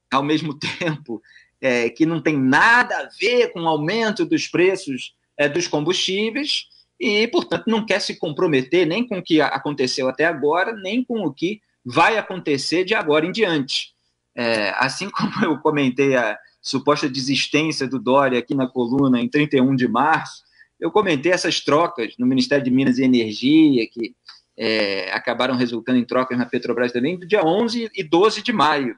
ao 0.10 0.24
mesmo 0.24 0.54
tempo, 0.80 1.22
é, 1.60 1.90
que 1.90 2.06
não 2.06 2.22
tem 2.22 2.38
nada 2.40 2.96
a 2.96 3.10
ver 3.20 3.52
com 3.52 3.64
o 3.64 3.68
aumento 3.68 4.26
dos 4.26 4.48
preços 4.48 5.14
é, 5.38 5.50
dos 5.50 5.68
combustíveis 5.68 6.68
e, 6.98 7.28
portanto, 7.28 7.66
não 7.68 7.86
quer 7.86 8.00
se 8.00 8.16
comprometer 8.16 8.88
nem 8.88 9.06
com 9.06 9.18
o 9.18 9.22
que 9.22 9.42
aconteceu 9.42 10.08
até 10.08 10.24
agora, 10.24 10.72
nem 10.72 11.04
com 11.04 11.20
o 11.20 11.34
que 11.34 11.60
vai 11.84 12.18
acontecer 12.18 12.86
de 12.86 12.96
agora 12.96 13.26
em 13.26 13.32
diante. 13.34 13.94
É, 14.40 14.74
assim 14.78 15.10
como 15.12 15.44
eu 15.44 15.58
comentei 15.60 16.16
a 16.16 16.40
suposta 16.62 17.10
desistência 17.10 17.86
do 17.86 18.00
Dória 18.00 18.40
aqui 18.40 18.56
na 18.56 18.68
coluna 18.68 19.20
em 19.20 19.28
31 19.28 19.76
de 19.76 19.86
março, 19.86 20.44
eu 20.80 20.90
comentei 20.90 21.34
essas 21.34 21.60
trocas 21.60 22.14
no 22.18 22.26
Ministério 22.26 22.64
de 22.64 22.72
Minas 22.72 22.98
e 22.98 23.04
Energia, 23.04 23.86
que 23.92 24.16
é, 24.58 25.12
acabaram 25.12 25.58
resultando 25.58 26.00
em 26.00 26.06
trocas 26.06 26.38
na 26.38 26.46
Petrobras 26.46 26.94
também, 26.94 27.20
do 27.20 27.28
dia 27.28 27.44
11 27.44 27.92
e 27.94 28.02
12 28.02 28.42
de 28.42 28.54
maio. 28.54 28.96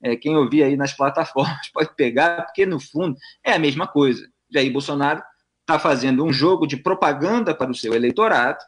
É, 0.00 0.14
quem 0.14 0.36
ouvir 0.36 0.62
aí 0.62 0.76
nas 0.76 0.92
plataformas 0.92 1.68
pode 1.74 1.92
pegar, 1.96 2.42
porque 2.42 2.64
no 2.64 2.78
fundo 2.78 3.16
é 3.42 3.52
a 3.52 3.58
mesma 3.58 3.88
coisa. 3.88 4.28
Jair 4.48 4.72
Bolsonaro 4.72 5.20
está 5.62 5.76
fazendo 5.76 6.24
um 6.24 6.32
jogo 6.32 6.68
de 6.68 6.76
propaganda 6.76 7.52
para 7.52 7.70
o 7.70 7.74
seu 7.74 7.94
eleitorado 7.94 8.62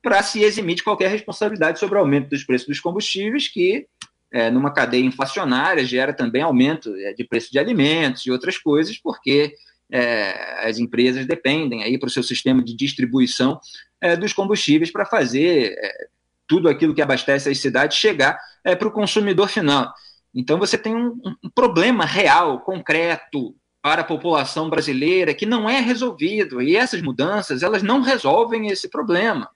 para 0.00 0.22
se 0.22 0.44
eximir 0.44 0.76
de 0.76 0.84
qualquer 0.84 1.10
responsabilidade 1.10 1.80
sobre 1.80 1.96
o 1.96 2.00
aumento 2.00 2.28
dos 2.28 2.44
preços 2.44 2.68
dos 2.68 2.78
combustíveis, 2.78 3.48
que 3.48 3.88
é, 4.36 4.50
numa 4.50 4.70
cadeia 4.70 5.02
inflacionária 5.02 5.82
gera 5.82 6.12
também 6.12 6.42
aumento 6.42 6.94
é, 6.96 7.14
de 7.14 7.24
preço 7.24 7.50
de 7.50 7.58
alimentos 7.58 8.26
e 8.26 8.30
outras 8.30 8.58
coisas, 8.58 8.98
porque 8.98 9.54
é, 9.90 10.68
as 10.68 10.78
empresas 10.78 11.24
dependem 11.24 11.82
aí 11.82 11.98
para 11.98 12.08
o 12.08 12.10
seu 12.10 12.22
sistema 12.22 12.62
de 12.62 12.76
distribuição 12.76 13.58
é, 13.98 14.14
dos 14.14 14.34
combustíveis 14.34 14.90
para 14.90 15.06
fazer 15.06 15.74
é, 15.78 16.08
tudo 16.46 16.68
aquilo 16.68 16.94
que 16.94 17.00
abastece 17.00 17.48
as 17.48 17.58
cidades 17.58 17.96
chegar 17.96 18.38
é, 18.62 18.76
para 18.76 18.86
o 18.86 18.92
consumidor 18.92 19.48
final. 19.48 19.90
Então 20.34 20.58
você 20.58 20.76
tem 20.76 20.94
um, 20.94 21.18
um, 21.42 21.48
problema 21.48 22.04
real, 22.04 22.60
concreto 22.60 23.56
para 23.80 24.02
a 24.02 24.04
população 24.04 24.68
brasileira 24.68 25.32
que 25.32 25.46
não 25.46 25.66
é 25.66 25.80
resolvido 25.80 26.60
e 26.60 26.76
essas 26.76 27.00
mudanças 27.00 27.62
elas 27.62 27.82
não 27.82 28.02
resolvem 28.02 28.66
esse 28.66 28.90
problema. 28.90 29.48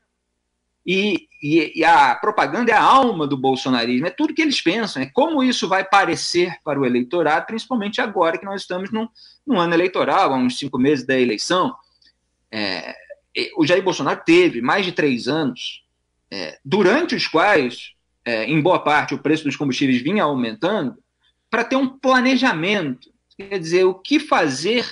E, 0.87 1.29
e, 1.43 1.73
e, 1.75 1.85
a 1.85 2.15
propaganda 2.15 2.71
é 2.71 2.75
a 2.75 2.83
alma 2.83 3.27
do 3.27 3.37
bolsonarismo, 3.37 4.07
é 4.07 4.11
tudo 4.11 4.35
que 4.35 4.43
eles 4.43 4.61
pensam, 4.61 5.03
é 5.03 5.07
como 5.07 5.43
isso 5.43 5.67
vai 5.69 5.85
parecer 5.85 6.57
para 6.63 6.79
o 6.79 6.85
eleitorado, 6.85 7.47
principalmente 7.47 8.01
agora 8.01 8.37
que 8.37 8.45
nós 8.45 8.63
estamos 8.63 8.91
num, 8.91 9.09
num 9.47 9.59
ano 9.59 9.75
eleitoral, 9.75 10.35
há 10.35 10.37
uns 10.37 10.59
cinco 10.59 10.79
meses 10.79 11.07
da 11.07 11.19
eleição. 11.19 11.75
É, 12.53 12.95
o 13.57 13.67
Jair 13.67 13.83
Bolsonaro 13.83 14.21
teve 14.25 14.61
mais 14.61 14.85
de 14.85 14.93
três 14.93 15.29
anos, 15.29 15.83
é, 16.31 16.59
durante 16.65 17.15
os 17.15 17.27
quais, 17.27 17.93
é, 18.25 18.45
em 18.45 18.61
boa 18.61 18.79
parte, 18.79 19.15
o 19.15 19.19
preço 19.19 19.45
dos 19.45 19.57
combustíveis 19.57 20.03
vinha 20.03 20.25
aumentando, 20.25 20.97
para 21.51 21.65
ter 21.65 21.77
um 21.77 21.89
planejamento, 21.89 23.11
quer 23.37 23.59
dizer, 23.59 23.85
o 23.85 23.95
que 23.95 24.21
fazer 24.21 24.87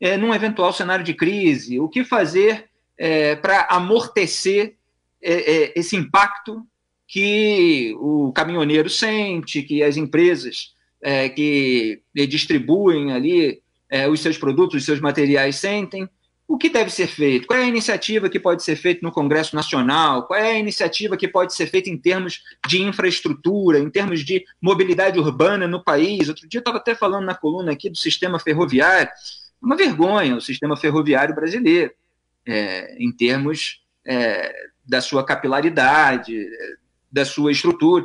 é, 0.00 0.16
num 0.16 0.34
eventual 0.34 0.72
cenário 0.72 1.04
de 1.04 1.14
crise, 1.14 1.78
o 1.78 1.88
que 1.88 2.04
fazer 2.04 2.68
é, 2.98 3.36
para 3.36 3.66
amortecer 3.70 4.76
é, 5.22 5.32
é, 5.32 5.72
esse 5.76 5.96
impacto 5.96 6.66
que 7.06 7.94
o 7.98 8.32
caminhoneiro 8.32 8.90
sente, 8.90 9.62
que 9.62 9.82
as 9.82 9.96
empresas 9.96 10.74
é, 11.00 11.28
que 11.28 12.02
distribuem 12.28 13.12
ali 13.12 13.62
é, 13.88 14.08
os 14.08 14.20
seus 14.20 14.36
produtos, 14.36 14.76
os 14.76 14.84
seus 14.84 15.00
materiais 15.00 15.56
sentem. 15.56 16.08
O 16.48 16.56
que 16.56 16.68
deve 16.68 16.90
ser 16.90 17.08
feito? 17.08 17.46
Qual 17.46 17.58
é 17.58 17.64
a 17.64 17.68
iniciativa 17.68 18.28
que 18.28 18.38
pode 18.38 18.62
ser 18.62 18.76
feita 18.76 19.00
no 19.02 19.10
Congresso 19.10 19.56
Nacional? 19.56 20.26
Qual 20.26 20.38
é 20.38 20.52
a 20.52 20.58
iniciativa 20.58 21.16
que 21.16 21.26
pode 21.26 21.52
ser 21.54 21.66
feita 21.66 21.90
em 21.90 21.98
termos 21.98 22.42
de 22.68 22.80
infraestrutura, 22.82 23.80
em 23.80 23.90
termos 23.90 24.24
de 24.24 24.44
mobilidade 24.60 25.18
urbana 25.18 25.66
no 25.66 25.82
país? 25.82 26.28
Outro 26.28 26.48
dia 26.48 26.58
eu 26.58 26.60
estava 26.60 26.78
até 26.78 26.94
falando 26.94 27.24
na 27.24 27.34
coluna 27.34 27.72
aqui 27.72 27.90
do 27.90 27.96
sistema 27.96 28.38
ferroviário. 28.38 29.10
Uma 29.60 29.76
vergonha 29.76 30.36
o 30.36 30.40
sistema 30.40 30.76
ferroviário 30.76 31.34
brasileiro, 31.34 31.90
é, 32.46 32.96
em 33.02 33.10
termos 33.10 33.82
é, 34.06 34.54
da 34.86 35.00
sua 35.00 35.24
capilaridade, 35.24 36.48
da 37.10 37.24
sua 37.24 37.50
estrutura. 37.50 38.04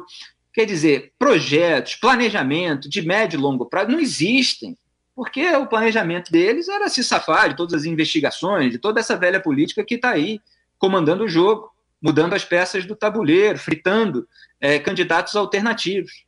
Quer 0.54 0.66
dizer, 0.66 1.14
projetos, 1.18 1.96
planejamento 1.96 2.90
de 2.90 3.02
médio 3.02 3.38
e 3.38 3.42
longo 3.42 3.66
prazo 3.66 3.92
não 3.92 4.00
existem, 4.00 4.78
porque 5.16 5.46
o 5.56 5.68
planejamento 5.68 6.32
deles 6.32 6.68
era 6.68 6.90
se 6.90 7.04
safar 7.04 7.50
de 7.50 7.56
todas 7.56 7.74
as 7.74 7.86
investigações, 7.86 8.72
de 8.72 8.78
toda 8.78 9.00
essa 9.00 9.16
velha 9.16 9.40
política 9.40 9.84
que 9.84 9.96
está 9.96 10.12
aí 10.12 10.40
comandando 10.78 11.24
o 11.24 11.30
jogo, 11.30 11.72
mudando 12.02 12.34
as 12.34 12.44
peças 12.44 12.86
do 12.86 12.96
tabuleiro, 12.96 13.60
fritando 13.60 14.28
é, 14.60 14.80
candidatos 14.80 15.36
alternativos. 15.36 16.26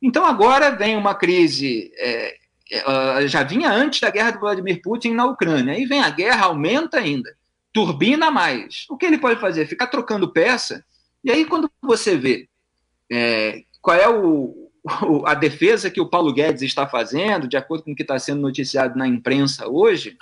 Então 0.00 0.24
agora 0.24 0.70
vem 0.70 0.96
uma 0.96 1.14
crise, 1.14 1.92
é, 1.96 2.36
é, 2.70 3.26
já 3.26 3.42
vinha 3.42 3.70
antes 3.70 4.00
da 4.00 4.10
guerra 4.10 4.30
do 4.30 4.40
Vladimir 4.40 4.80
Putin 4.80 5.14
na 5.14 5.26
Ucrânia, 5.26 5.74
aí 5.74 5.84
vem 5.84 6.00
a 6.00 6.10
guerra, 6.10 6.46
aumenta 6.46 6.98
ainda 6.98 7.34
turbina 7.72 8.30
mais. 8.30 8.86
O 8.88 8.96
que 8.96 9.06
ele 9.06 9.18
pode 9.18 9.40
fazer? 9.40 9.66
Ficar 9.66 9.86
trocando 9.86 10.32
peça. 10.32 10.84
E 11.24 11.30
aí, 11.30 11.44
quando 11.44 11.70
você 11.80 12.16
vê 12.16 12.48
é, 13.10 13.64
qual 13.80 13.96
é 13.96 14.08
o, 14.08 14.70
o, 15.02 15.26
a 15.26 15.34
defesa 15.34 15.90
que 15.90 16.00
o 16.00 16.08
Paulo 16.08 16.32
Guedes 16.32 16.62
está 16.62 16.86
fazendo, 16.86 17.48
de 17.48 17.56
acordo 17.56 17.84
com 17.84 17.92
o 17.92 17.94
que 17.96 18.02
está 18.02 18.18
sendo 18.18 18.40
noticiado 18.40 18.98
na 18.98 19.06
imprensa 19.06 19.68
hoje, 19.68 20.16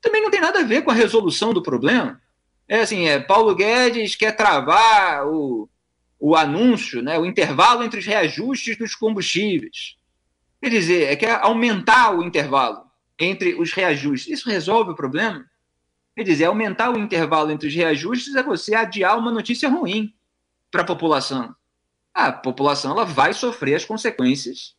também 0.00 0.22
não 0.22 0.30
tem 0.30 0.40
nada 0.40 0.60
a 0.60 0.64
ver 0.64 0.82
com 0.82 0.90
a 0.90 0.94
resolução 0.94 1.52
do 1.52 1.62
problema. 1.62 2.20
É 2.68 2.80
assim, 2.80 3.08
é, 3.08 3.18
Paulo 3.18 3.54
Guedes 3.54 4.14
quer 4.14 4.32
travar 4.32 5.26
o, 5.26 5.68
o 6.18 6.36
anúncio, 6.36 7.02
né, 7.02 7.18
o 7.18 7.26
intervalo 7.26 7.82
entre 7.82 7.98
os 7.98 8.06
reajustes 8.06 8.76
dos 8.76 8.94
combustíveis. 8.94 9.96
Quer 10.62 10.70
dizer, 10.70 11.04
é 11.10 11.16
quer 11.16 11.40
aumentar 11.42 12.14
o 12.14 12.22
intervalo 12.22 12.82
entre 13.18 13.54
os 13.54 13.72
reajustes. 13.72 14.38
Isso 14.38 14.48
resolve 14.48 14.92
o 14.92 14.94
problema? 14.94 15.44
Quer 16.20 16.24
dizer, 16.24 16.44
aumentar 16.44 16.90
o 16.90 16.98
intervalo 16.98 17.50
entre 17.50 17.66
os 17.66 17.74
reajustes 17.74 18.34
é 18.34 18.42
você 18.42 18.74
adiar 18.74 19.18
uma 19.18 19.32
notícia 19.32 19.70
ruim 19.70 20.12
para 20.70 20.82
a 20.82 20.84
população. 20.84 21.56
A 22.12 22.30
população 22.30 22.90
ela 22.90 23.06
vai 23.06 23.32
sofrer 23.32 23.74
as 23.74 23.86
consequências 23.86 24.74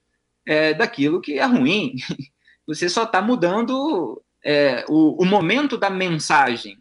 é, 0.45 0.71
daquilo 0.71 1.19
que 1.19 1.39
é 1.39 1.45
ruim. 1.45 1.95
Você 2.67 2.87
só 2.87 3.05
está 3.05 3.23
mudando 3.23 4.21
é, 4.45 4.85
o, 4.87 5.19
o, 5.19 5.25
momento 5.25 5.79
da 5.79 5.89
mensagem. 5.89 6.77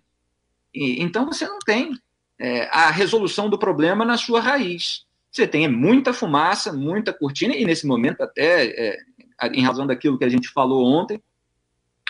E, 0.74 1.02
então 1.02 1.24
você 1.24 1.46
não 1.46 1.58
tem 1.60 1.98
é, 2.38 2.68
a 2.70 2.90
resolução 2.90 3.48
do 3.48 3.58
problema 3.58 4.04
na 4.04 4.18
sua 4.18 4.42
raiz. 4.42 5.06
Você 5.32 5.48
tem 5.48 5.66
muita 5.68 6.12
fumaça, 6.12 6.70
muita 6.70 7.14
cortina, 7.14 7.56
e 7.56 7.64
nesse 7.64 7.86
momento, 7.86 8.20
até 8.20 8.66
é, 8.66 8.98
em 9.54 9.62
razão 9.62 9.86
daquilo 9.86 10.18
que 10.18 10.24
a 10.24 10.28
gente 10.28 10.50
falou 10.50 10.84
ontem, 10.84 11.18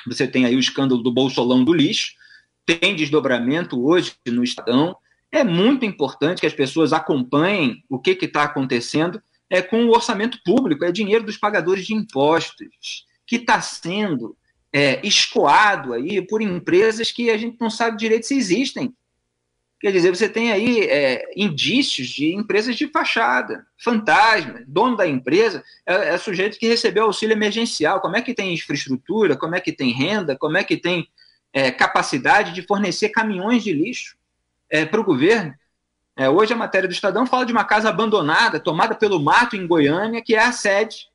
você 0.04 0.26
tem 0.26 0.45
aí 0.45 0.57
o 0.57 0.61
escândalo 0.61 1.00
do 1.00 1.12
bolsolão 1.12 1.62
do 1.62 1.73
lixo, 1.73 2.19
tem 2.67 2.95
desdobramento 2.95 3.85
hoje 3.85 4.14
no 4.26 4.45
Estadão. 4.45 4.97
É 5.33 5.45
muito 5.45 5.85
importante 5.85 6.40
que 6.40 6.47
as 6.47 6.52
pessoas 6.52 6.93
acompanhem 6.93 7.85
o 7.88 7.99
que 7.99 8.11
está 8.11 8.45
acontecendo 8.45 9.23
é, 9.49 9.61
com 9.61 9.85
o 9.85 9.90
orçamento 9.90 10.38
público, 10.45 10.85
é 10.85 10.93
dinheiro 10.93 11.25
dos 11.25 11.37
pagadores 11.37 11.85
de 11.85 11.93
impostos, 11.93 13.05
que 13.26 13.37
está 13.37 13.61
sendo 13.61 14.37
é, 14.73 15.05
escoado 15.05 15.93
aí 15.93 16.23
por 16.23 16.40
empresas 16.40 17.11
que 17.11 17.31
a 17.31 17.37
gente 17.37 17.57
não 17.61 17.69
sabe 17.69 17.97
direito 17.97 18.26
se 18.26 18.37
existem. 18.37 18.95
Quer 19.81 19.93
dizer, 19.93 20.14
você 20.14 20.29
tem 20.29 20.52
aí 20.52 20.83
é, 20.83 21.25
indícios 21.35 22.09
de 22.09 22.35
empresas 22.35 22.76
de 22.76 22.87
fachada, 22.88 23.67
fantasma, 23.83 24.62
dono 24.69 24.95
da 24.95 25.07
empresa 25.07 25.64
é, 25.87 26.11
é, 26.11 26.19
sujeito 26.19 26.59
que 26.59 26.69
recebeu 26.69 27.05
auxílio 27.05 27.33
emergencial. 27.33 27.99
Como 27.99 28.14
é 28.14 28.21
que 28.21 28.35
tem 28.35 28.52
infraestrutura? 28.52 29.37
Como 29.37 29.55
é 29.55 29.61
que 29.61 29.73
tem 29.73 29.90
renda? 29.90 30.37
Como 30.37 30.59
é 30.59 30.62
que 30.62 30.76
tem 30.76 31.09
é, 31.52 31.71
capacidade 31.71 32.52
de 32.52 32.62
fornecer 32.62 33.11
caminhões 33.11 33.62
de 33.62 33.73
lixo 33.73 34.16
é, 34.69 34.85
para 34.85 35.00
o 35.00 35.04
governo. 35.04 35.54
É, 36.16 36.28
hoje 36.28 36.52
a 36.52 36.57
matéria 36.57 36.88
do 36.88 36.92
Estadão 36.92 37.26
fala 37.26 37.47
de 37.47 37.52
uma 37.52 37.64
casa 37.64 37.88
abandonada, 37.88 38.61
tomada 38.61 38.95
pelo 38.95 39.21
mato 39.21 39.57
em 39.57 39.66
Goiânia, 39.66 40.23
que 40.23 40.35
é 40.35 40.42
a 40.42 40.52
sede, 40.52 41.09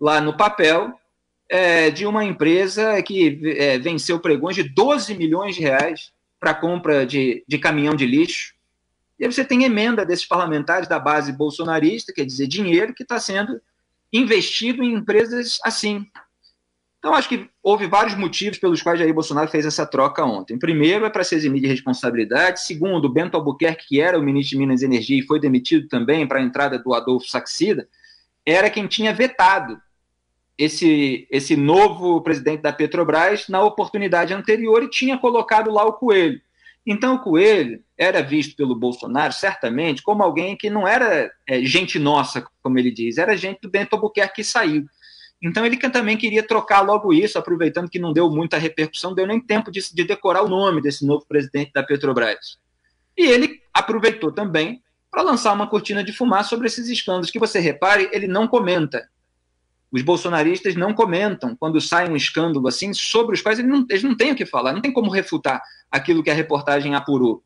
lá 0.00 0.20
no 0.20 0.36
papel, 0.36 0.98
é, 1.48 1.90
de 1.90 2.06
uma 2.06 2.24
empresa 2.24 3.02
que 3.02 3.40
é, 3.58 3.78
venceu 3.78 4.18
pregões 4.18 4.56
de 4.56 4.62
12 4.62 5.14
milhões 5.16 5.56
de 5.56 5.60
reais 5.60 6.12
para 6.38 6.54
compra 6.54 7.04
de, 7.04 7.44
de 7.46 7.58
caminhão 7.58 7.94
de 7.94 8.06
lixo. 8.06 8.54
E 9.18 9.24
aí 9.24 9.32
você 9.32 9.44
tem 9.44 9.64
emenda 9.64 10.06
desses 10.06 10.24
parlamentares 10.24 10.88
da 10.88 10.98
base 10.98 11.32
bolsonarista, 11.32 12.12
quer 12.12 12.24
dizer, 12.24 12.46
dinheiro 12.46 12.94
que 12.94 13.02
está 13.02 13.20
sendo 13.20 13.60
investido 14.12 14.82
em 14.82 14.94
empresas 14.94 15.58
assim, 15.62 16.06
então, 17.00 17.14
acho 17.14 17.30
que 17.30 17.48
houve 17.62 17.86
vários 17.86 18.14
motivos 18.14 18.58
pelos 18.58 18.82
quais 18.82 18.98
Jair 18.98 19.14
Bolsonaro 19.14 19.48
fez 19.48 19.64
essa 19.64 19.86
troca 19.86 20.22
ontem. 20.22 20.58
Primeiro, 20.58 21.06
é 21.06 21.10
para 21.10 21.24
se 21.24 21.34
eximir 21.34 21.62
de 21.62 21.66
responsabilidade. 21.66 22.60
Segundo, 22.60 23.08
Bento 23.08 23.38
Albuquerque, 23.38 23.88
que 23.88 24.00
era 24.00 24.18
o 24.18 24.22
ministro 24.22 24.50
de 24.50 24.58
Minas 24.58 24.82
e 24.82 24.84
Energia 24.84 25.18
e 25.18 25.26
foi 25.26 25.40
demitido 25.40 25.88
também 25.88 26.28
para 26.28 26.38
a 26.38 26.42
entrada 26.42 26.78
do 26.78 26.92
Adolfo 26.92 27.26
Saxida, 27.26 27.88
era 28.44 28.68
quem 28.68 28.86
tinha 28.86 29.14
vetado 29.14 29.80
esse, 30.58 31.26
esse 31.30 31.56
novo 31.56 32.20
presidente 32.20 32.60
da 32.60 32.70
Petrobras 32.70 33.48
na 33.48 33.62
oportunidade 33.62 34.34
anterior 34.34 34.82
e 34.82 34.90
tinha 34.90 35.16
colocado 35.16 35.70
lá 35.70 35.86
o 35.86 35.94
Coelho. 35.94 36.38
Então, 36.86 37.14
o 37.14 37.20
Coelho 37.20 37.82
era 37.96 38.22
visto 38.22 38.54
pelo 38.54 38.74
Bolsonaro, 38.74 39.32
certamente, 39.32 40.02
como 40.02 40.22
alguém 40.22 40.54
que 40.54 40.68
não 40.68 40.86
era 40.86 41.32
é, 41.48 41.64
gente 41.64 41.98
nossa, 41.98 42.44
como 42.62 42.78
ele 42.78 42.90
diz, 42.90 43.16
era 43.16 43.38
gente 43.38 43.60
do 43.62 43.70
Bento 43.70 43.94
Albuquerque 43.94 44.36
que 44.36 44.44
saiu. 44.44 44.84
Então 45.42 45.64
ele 45.64 45.76
também 45.76 46.16
queria 46.16 46.46
trocar 46.46 46.80
logo 46.80 47.12
isso, 47.12 47.38
aproveitando 47.38 47.88
que 47.88 47.98
não 47.98 48.12
deu 48.12 48.28
muita 48.30 48.58
repercussão, 48.58 49.14
deu 49.14 49.26
nem 49.26 49.40
tempo 49.40 49.70
de, 49.70 49.80
de 49.92 50.04
decorar 50.04 50.42
o 50.42 50.48
nome 50.48 50.82
desse 50.82 51.06
novo 51.06 51.24
presidente 51.26 51.72
da 51.72 51.82
Petrobras. 51.82 52.58
E 53.16 53.26
ele 53.26 53.62
aproveitou 53.72 54.30
também 54.30 54.82
para 55.10 55.22
lançar 55.22 55.52
uma 55.52 55.66
cortina 55.66 56.04
de 56.04 56.12
fumaça 56.12 56.50
sobre 56.50 56.66
esses 56.66 56.88
escândalos, 56.88 57.30
que 57.30 57.38
você 57.38 57.58
repare, 57.58 58.08
ele 58.12 58.28
não 58.28 58.46
comenta. 58.46 59.08
Os 59.90 60.02
bolsonaristas 60.02 60.76
não 60.76 60.94
comentam 60.94 61.56
quando 61.56 61.80
sai 61.80 62.08
um 62.08 62.14
escândalo 62.14 62.68
assim, 62.68 62.92
sobre 62.92 63.34
os 63.34 63.42
quais 63.42 63.58
eles 63.58 63.70
não, 63.70 63.84
eles 63.88 64.02
não 64.04 64.16
têm 64.16 64.32
o 64.32 64.36
que 64.36 64.46
falar, 64.46 64.72
não 64.72 64.80
tem 64.80 64.92
como 64.92 65.10
refutar 65.10 65.60
aquilo 65.90 66.22
que 66.22 66.30
a 66.30 66.34
reportagem 66.34 66.94
apurou. 66.94 67.42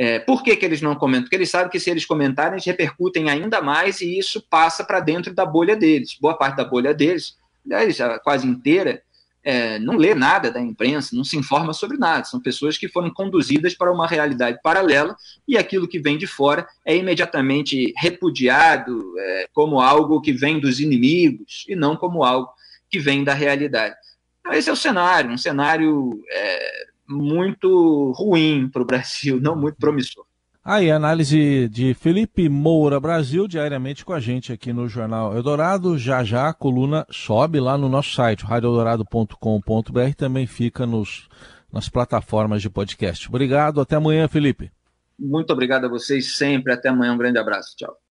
É, 0.00 0.20
por 0.20 0.44
que, 0.44 0.54
que 0.54 0.64
eles 0.64 0.80
não 0.80 0.94
comentam? 0.94 1.24
Porque 1.24 1.34
eles 1.34 1.50
sabem 1.50 1.68
que 1.68 1.80
se 1.80 1.90
eles 1.90 2.06
comentarem, 2.06 2.52
eles 2.52 2.64
repercutem 2.64 3.28
ainda 3.28 3.60
mais 3.60 4.00
e 4.00 4.16
isso 4.16 4.40
passa 4.48 4.84
para 4.84 5.00
dentro 5.00 5.34
da 5.34 5.44
bolha 5.44 5.74
deles. 5.74 6.16
Boa 6.20 6.38
parte 6.38 6.56
da 6.56 6.64
bolha 6.64 6.94
deles, 6.94 7.36
aliás, 7.66 7.98
quase 8.22 8.46
inteira, 8.46 9.02
é, 9.42 9.76
não 9.80 9.96
lê 9.96 10.14
nada 10.14 10.52
da 10.52 10.60
imprensa, 10.60 11.16
não 11.16 11.24
se 11.24 11.36
informa 11.36 11.72
sobre 11.72 11.96
nada. 11.96 12.24
São 12.24 12.40
pessoas 12.40 12.78
que 12.78 12.88
foram 12.88 13.10
conduzidas 13.10 13.74
para 13.74 13.92
uma 13.92 14.06
realidade 14.06 14.60
paralela 14.62 15.16
e 15.48 15.58
aquilo 15.58 15.88
que 15.88 15.98
vem 15.98 16.16
de 16.16 16.28
fora 16.28 16.68
é 16.84 16.96
imediatamente 16.96 17.92
repudiado 17.96 19.18
é, 19.18 19.48
como 19.52 19.80
algo 19.80 20.20
que 20.20 20.32
vem 20.32 20.60
dos 20.60 20.78
inimigos 20.78 21.64
e 21.68 21.74
não 21.74 21.96
como 21.96 22.22
algo 22.22 22.48
que 22.88 23.00
vem 23.00 23.24
da 23.24 23.34
realidade. 23.34 23.96
Então, 24.40 24.52
esse 24.52 24.70
é 24.70 24.72
o 24.72 24.76
cenário, 24.76 25.32
um 25.32 25.38
cenário 25.38 26.22
é, 26.30 26.86
muito 27.08 28.12
ruim 28.12 28.68
para 28.68 28.82
o 28.82 28.84
Brasil, 28.84 29.40
não 29.40 29.56
muito 29.56 29.76
promissor. 29.76 30.24
Aí, 30.64 30.90
análise 30.90 31.66
de 31.68 31.94
Felipe 31.94 32.46
Moura 32.46 33.00
Brasil, 33.00 33.48
diariamente 33.48 34.04
com 34.04 34.12
a 34.12 34.20
gente 34.20 34.52
aqui 34.52 34.70
no 34.70 34.86
Jornal 34.86 35.34
Eldorado. 35.34 35.96
Já 35.96 36.22
já 36.22 36.48
a 36.48 36.52
coluna 36.52 37.06
sobe 37.10 37.58
lá 37.58 37.78
no 37.78 37.88
nosso 37.88 38.12
site, 38.12 38.44
radioeldorado.com.br, 38.44 40.14
também 40.14 40.46
fica 40.46 40.84
nos, 40.84 41.26
nas 41.72 41.88
plataformas 41.88 42.60
de 42.60 42.68
podcast. 42.68 43.28
Obrigado, 43.28 43.80
até 43.80 43.96
amanhã, 43.96 44.28
Felipe. 44.28 44.70
Muito 45.18 45.52
obrigado 45.52 45.86
a 45.86 45.88
vocês 45.88 46.36
sempre, 46.36 46.72
até 46.72 46.90
amanhã, 46.90 47.14
um 47.14 47.18
grande 47.18 47.38
abraço, 47.38 47.74
tchau. 47.74 47.98